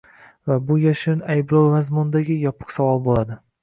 [0.51, 3.45] va bu yashirin ayblov mazmunidagi yopiq savol bo‘ladi